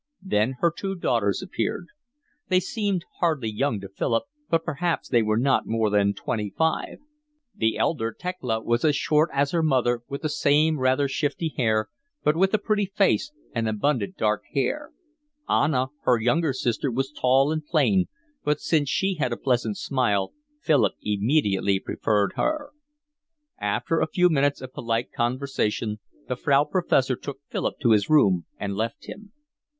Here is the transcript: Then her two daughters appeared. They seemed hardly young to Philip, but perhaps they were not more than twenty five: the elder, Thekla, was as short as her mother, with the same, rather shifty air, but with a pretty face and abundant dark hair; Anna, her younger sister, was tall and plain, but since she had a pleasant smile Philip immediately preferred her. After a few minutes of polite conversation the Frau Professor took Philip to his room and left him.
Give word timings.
Then 0.23 0.55
her 0.61 0.73
two 0.75 0.95
daughters 0.95 1.43
appeared. 1.43 1.85
They 2.47 2.59
seemed 2.59 3.05
hardly 3.19 3.51
young 3.51 3.79
to 3.81 3.87
Philip, 3.87 4.23
but 4.49 4.63
perhaps 4.63 5.07
they 5.07 5.21
were 5.21 5.37
not 5.37 5.67
more 5.67 5.91
than 5.91 6.15
twenty 6.15 6.51
five: 6.57 6.97
the 7.53 7.77
elder, 7.77 8.15
Thekla, 8.19 8.63
was 8.63 8.83
as 8.83 8.95
short 8.95 9.29
as 9.31 9.51
her 9.51 9.61
mother, 9.61 10.01
with 10.09 10.23
the 10.23 10.27
same, 10.29 10.79
rather 10.79 11.07
shifty 11.07 11.53
air, 11.55 11.87
but 12.23 12.35
with 12.35 12.51
a 12.51 12.57
pretty 12.57 12.87
face 12.87 13.31
and 13.53 13.69
abundant 13.69 14.17
dark 14.17 14.41
hair; 14.55 14.89
Anna, 15.47 15.89
her 16.01 16.19
younger 16.19 16.51
sister, 16.53 16.89
was 16.89 17.11
tall 17.11 17.51
and 17.51 17.63
plain, 17.63 18.07
but 18.43 18.59
since 18.59 18.89
she 18.89 19.17
had 19.19 19.31
a 19.31 19.37
pleasant 19.37 19.77
smile 19.77 20.33
Philip 20.63 20.93
immediately 21.03 21.79
preferred 21.79 22.31
her. 22.37 22.71
After 23.59 23.99
a 24.01 24.07
few 24.09 24.29
minutes 24.29 24.61
of 24.61 24.73
polite 24.73 25.11
conversation 25.13 25.99
the 26.27 26.35
Frau 26.35 26.63
Professor 26.63 27.15
took 27.15 27.37
Philip 27.51 27.75
to 27.81 27.91
his 27.91 28.09
room 28.09 28.47
and 28.57 28.73
left 28.75 29.05
him. 29.05 29.31